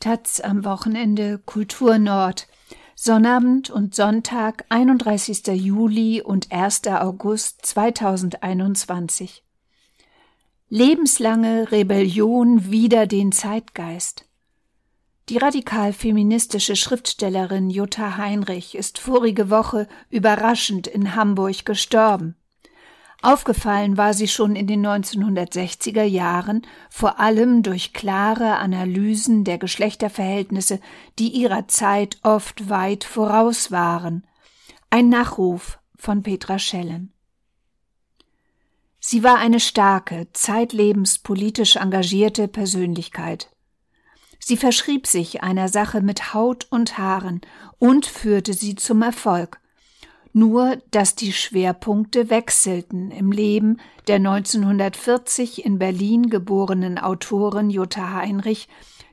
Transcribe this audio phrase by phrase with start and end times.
[0.00, 2.48] Taz am Wochenende Kultur Nord.
[2.94, 5.46] Sonnabend und Sonntag, 31.
[5.48, 6.86] Juli und 1.
[6.86, 9.44] August 2021.
[10.70, 14.24] Lebenslange Rebellion wider den Zeitgeist.
[15.28, 22.36] Die radikal-feministische Schriftstellerin Jutta Heinrich ist vorige Woche überraschend in Hamburg gestorben.
[23.22, 30.80] Aufgefallen war sie schon in den 1960er Jahren, vor allem durch klare Analysen der Geschlechterverhältnisse,
[31.18, 34.26] die ihrer Zeit oft weit voraus waren.
[34.88, 37.12] Ein Nachruf von Petra Schellen.
[39.00, 43.50] Sie war eine starke, zeitlebens politisch engagierte Persönlichkeit.
[44.38, 47.42] Sie verschrieb sich einer Sache mit Haut und Haaren
[47.78, 49.60] und führte sie zum Erfolg
[50.32, 58.68] nur dass die Schwerpunkte wechselten im Leben der 1940 in Berlin geborenen Autorin Jutta Heinrich,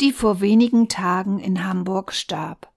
[0.00, 2.70] die vor wenigen Tagen in Hamburg starb.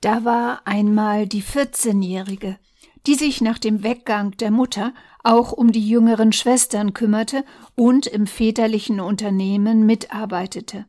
[0.00, 2.58] Da war einmal die 14-Jährige,
[3.06, 8.26] die sich nach dem Weggang der Mutter auch um die jüngeren Schwestern kümmerte und im
[8.26, 10.86] väterlichen Unternehmen mitarbeitete.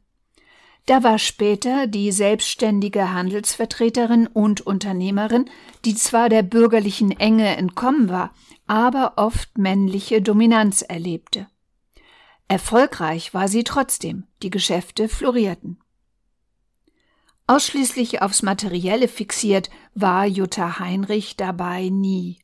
[0.89, 5.47] Da war später die selbstständige Handelsvertreterin und Unternehmerin,
[5.85, 8.33] die zwar der bürgerlichen Enge entkommen war,
[8.65, 11.45] aber oft männliche Dominanz erlebte.
[12.47, 15.79] Erfolgreich war sie trotzdem, die Geschäfte florierten.
[17.45, 22.39] Ausschließlich aufs Materielle fixiert war Jutta Heinrich dabei nie.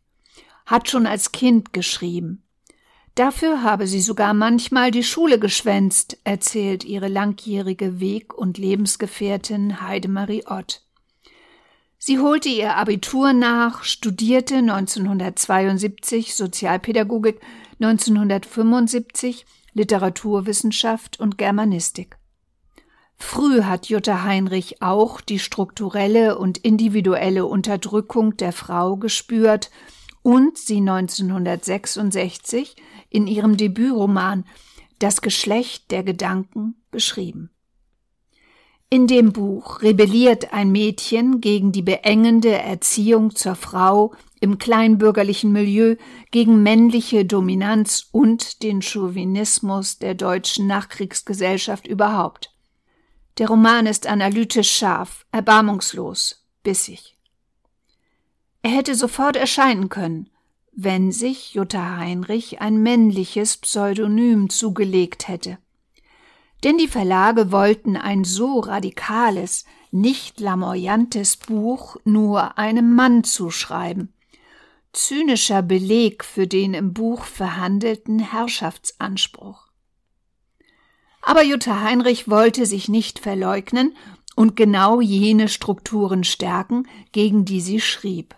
[0.68, 2.45] Hat schon als Kind geschrieben.
[3.16, 10.44] Dafür habe sie sogar manchmal die Schule geschwänzt, erzählt ihre langjährige Weg- und Lebensgefährtin Heidemarie
[10.48, 10.82] Ott.
[11.98, 17.40] Sie holte ihr Abitur nach, studierte 1972 Sozialpädagogik,
[17.80, 22.18] 1975 Literaturwissenschaft und Germanistik.
[23.18, 29.72] Früh hat Jutta Heinrich auch die strukturelle und individuelle Unterdrückung der Frau gespürt
[30.26, 32.76] und sie 1966
[33.12, 34.46] in ihrem Debütroman
[34.98, 37.52] Das Geschlecht der Gedanken beschrieben.
[38.90, 45.96] In dem Buch rebelliert ein Mädchen gegen die beengende Erziehung zur Frau im kleinbürgerlichen Milieu,
[46.32, 52.52] gegen männliche Dominanz und den Chauvinismus der deutschen Nachkriegsgesellschaft überhaupt.
[53.38, 57.15] Der Roman ist analytisch scharf, erbarmungslos, bissig.
[58.66, 60.28] Er hätte sofort erscheinen können,
[60.72, 65.60] wenn sich Jutta Heinrich ein männliches Pseudonym zugelegt hätte.
[66.64, 74.12] Denn die Verlage wollten ein so radikales, nicht lamoyantes Buch nur einem Mann zuschreiben.
[74.94, 79.68] Zynischer Beleg für den im Buch verhandelten Herrschaftsanspruch.
[81.22, 83.96] Aber Jutta Heinrich wollte sich nicht verleugnen
[84.36, 88.36] und genau jene Strukturen stärken, gegen die sie schrieb.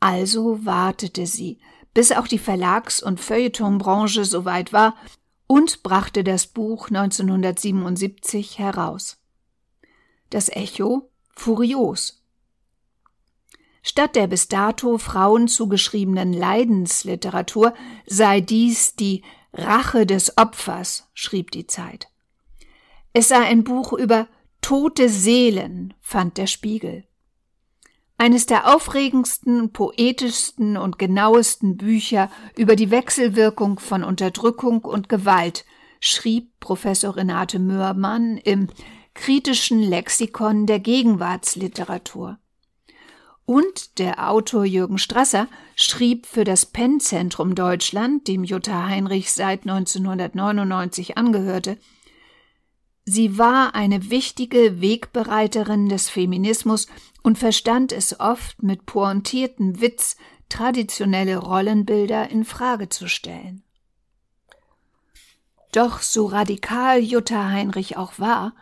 [0.00, 1.58] Also wartete sie,
[1.92, 4.96] bis auch die Verlags- und Feuilletonbranche soweit war
[5.46, 9.18] und brachte das Buch 1977 heraus.
[10.30, 12.22] Das Echo furios.
[13.82, 17.74] Statt der bis dato Frauen zugeschriebenen Leidensliteratur
[18.06, 19.22] sei dies die
[19.52, 22.08] Rache des Opfers, schrieb die Zeit.
[23.12, 24.28] Es sei ein Buch über
[24.60, 27.04] tote Seelen, fand der Spiegel.
[28.20, 35.64] Eines der aufregendsten, poetischsten und genauesten Bücher über die Wechselwirkung von Unterdrückung und Gewalt,
[36.00, 38.68] schrieb Professor Renate Mörmann im
[39.14, 42.38] kritischen Lexikon der Gegenwartsliteratur.
[43.46, 51.16] Und der Autor Jürgen Strasser schrieb für das Pennzentrum Deutschland, dem Jutta Heinrich seit 1999
[51.16, 51.78] angehörte,
[53.04, 56.86] Sie war eine wichtige Wegbereiterin des Feminismus
[57.22, 60.16] und verstand es oft mit pointiertem Witz,
[60.48, 63.62] traditionelle Rollenbilder in Frage zu stellen.
[65.72, 68.54] Doch so radikal Jutta Heinrich auch war,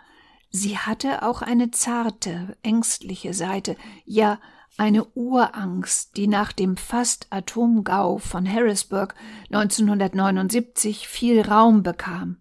[0.51, 4.39] sie hatte auch eine zarte, ängstliche Seite, ja
[4.77, 9.15] eine Urangst, die nach dem fast Atomgau von Harrisburg
[9.51, 12.37] 1979 viel Raum bekam.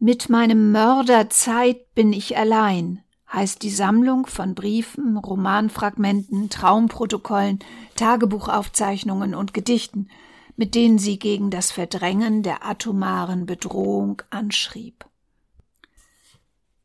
[0.00, 3.02] Mit meinem Mörder Zeit bin ich allein,
[3.32, 7.58] heißt die Sammlung von Briefen, Romanfragmenten, Traumprotokollen,
[7.96, 10.08] Tagebuchaufzeichnungen und Gedichten,
[10.54, 15.04] mit denen sie gegen das Verdrängen der atomaren Bedrohung anschrieb.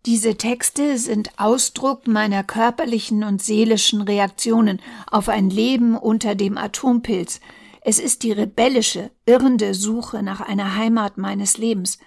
[0.07, 7.41] Diese Texte sind Ausdruck meiner körperlichen und seelischen Reaktionen auf ein Leben unter dem Atompilz.
[7.81, 11.99] Es ist die rebellische, irrende Suche nach einer Heimat meines Lebens,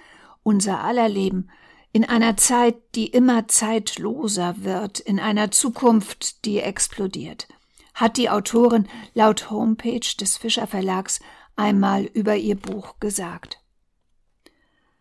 [0.46, 1.50] unser aller Leben,
[1.92, 7.48] In einer Zeit, die immer zeitloser wird, in einer Zukunft, die explodiert,
[7.94, 11.20] hat die Autorin laut Homepage des Fischer Verlags
[11.56, 13.62] einmal über ihr Buch gesagt.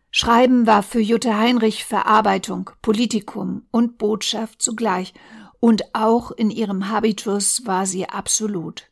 [0.09, 5.13] Schreiben war für Jutta Heinrich Verarbeitung, Politikum und Botschaft zugleich,
[5.59, 8.89] und auch in ihrem Habitus war sie absolut.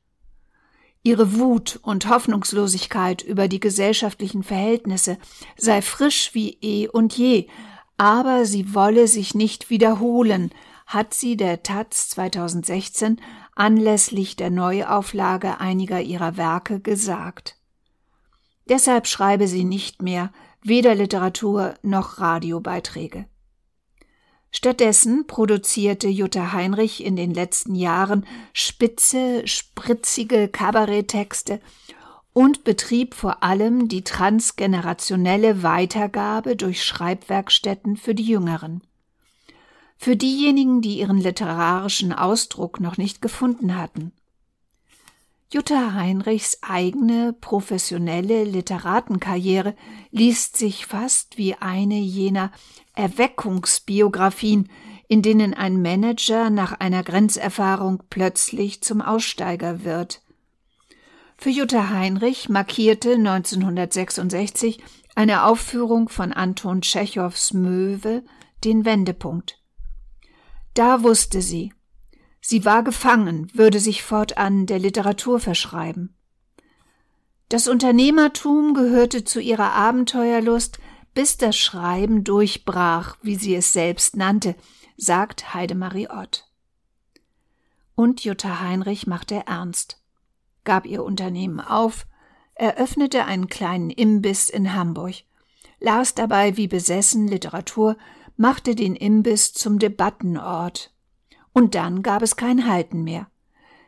[1.06, 5.18] Ihre Wut und Hoffnungslosigkeit über die gesellschaftlichen Verhältnisse
[5.58, 7.48] sei frisch wie eh und je,
[7.98, 10.52] aber sie wolle sich nicht wiederholen,
[10.86, 13.20] hat sie der Taz 2016
[13.54, 17.58] anlässlich der Neuauflage einiger ihrer Werke gesagt.
[18.70, 23.26] Deshalb schreibe sie nicht mehr weder Literatur noch Radiobeiträge.
[24.56, 28.24] Stattdessen produzierte Jutta Heinrich in den letzten Jahren
[28.54, 31.60] spitze, spritzige Kabaretttexte
[32.34, 38.82] und betrieb vor allem die transgenerationelle Weitergabe durch Schreibwerkstätten für die Jüngeren.
[39.98, 44.12] Für diejenigen, die ihren literarischen Ausdruck noch nicht gefunden hatten.
[45.54, 49.76] Jutta Heinrichs eigene professionelle Literatenkarriere
[50.10, 52.52] liest sich fast wie eine jener
[52.96, 54.72] Erweckungsbiografien,
[55.08, 60.24] in denen ein Manager nach einer Grenzerfahrung plötzlich zum Aussteiger wird.
[61.38, 64.82] Für Jutta Heinrich markierte 1966
[65.14, 68.24] eine Aufführung von Anton Tschechows Möwe
[68.64, 69.62] den Wendepunkt.
[70.74, 71.74] Da wusste sie,
[72.46, 76.14] Sie war gefangen, würde sich fortan der Literatur verschreiben.
[77.48, 80.80] Das Unternehmertum gehörte zu ihrer Abenteuerlust,
[81.14, 84.56] bis das Schreiben durchbrach, wie sie es selbst nannte,
[84.98, 86.50] sagt Heidemarie Ott.
[87.96, 90.02] Und Jutta Heinrich machte ernst,
[90.66, 92.08] gab ihr Unternehmen auf,
[92.56, 95.16] eröffnete einen kleinen Imbiss in Hamburg,
[95.80, 97.96] las dabei wie besessen Literatur,
[98.36, 100.93] machte den Imbiss zum Debattenort,
[101.54, 103.28] und dann gab es kein Halten mehr.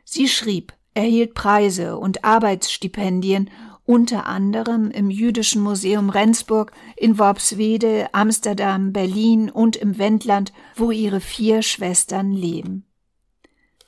[0.04, 3.50] Sie schrieb, erhielt Preise und Arbeitsstipendien,
[3.86, 11.20] unter anderem im Jüdischen Museum Rendsburg, in Worpswede, Amsterdam, Berlin und im Wendland, wo ihre
[11.20, 12.86] vier Schwestern leben.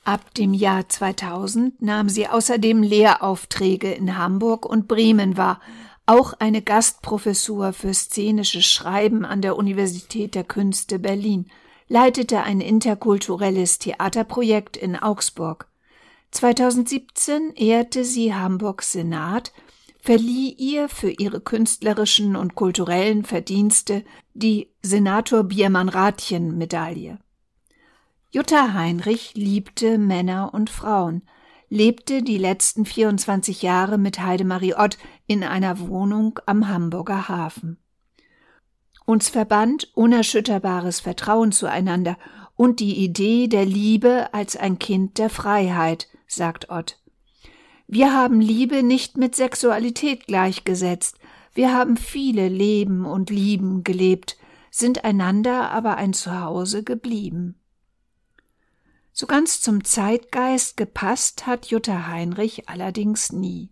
[0.04, 5.60] Ab dem Jahr 2000 nahm sie außerdem Lehraufträge in Hamburg und Bremen wahr,
[6.06, 11.46] auch eine Gastprofessur für szenisches Schreiben an der Universität der Künste Berlin–
[11.88, 15.68] leitete ein interkulturelles Theaterprojekt in Augsburg.
[16.30, 19.52] 2017 ehrte sie Hamburgs Senat,
[20.00, 24.04] verlieh ihr für ihre künstlerischen und kulturellen Verdienste
[24.34, 27.18] die Senator Biermann-Rathjen-Medaille.
[28.30, 31.22] Jutta Heinrich liebte Männer und Frauen,
[31.70, 37.78] lebte die letzten 24 Jahre mit Heidemarie Ott in einer Wohnung am Hamburger Hafen.
[39.08, 42.18] Uns verband unerschütterbares Vertrauen zueinander
[42.56, 47.00] und die Idee der Liebe als ein Kind der Freiheit, sagt Ott.
[47.86, 51.16] Wir haben Liebe nicht mit Sexualität gleichgesetzt,
[51.54, 54.36] wir haben viele Leben und Lieben gelebt,
[54.70, 57.58] sind einander aber ein Zuhause geblieben.
[59.14, 63.70] So ganz zum Zeitgeist gepasst hat Jutta Heinrich allerdings nie.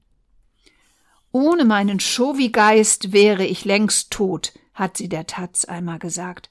[1.31, 6.51] Ohne meinen Chauvi-Geist wäre ich längst tot, hat sie der Taz einmal gesagt.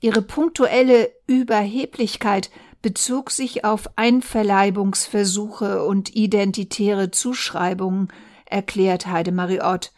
[0.00, 2.50] Ihre punktuelle Überheblichkeit
[2.82, 8.08] bezog sich auf Einverleibungsversuche und identitäre Zuschreibungen,
[8.44, 9.92] erklärt Heidemarie Ott.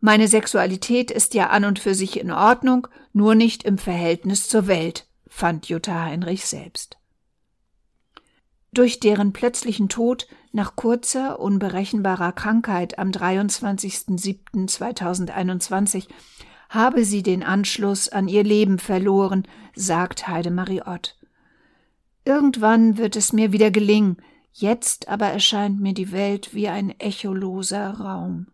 [0.00, 4.68] Meine Sexualität ist ja an und für sich in Ordnung, nur nicht im Verhältnis zur
[4.68, 6.98] Welt, fand Jutta Heinrich selbst.
[8.70, 16.06] Durch deren plötzlichen Tod nach kurzer, unberechenbarer Krankheit am 23.07.2021
[16.74, 21.16] habe sie den Anschluss an ihr Leben verloren, sagt Heidemarie Ott.
[22.24, 24.16] Irgendwann wird es mir wieder gelingen,
[24.52, 28.46] jetzt aber erscheint mir die Welt wie ein echoloser Raum.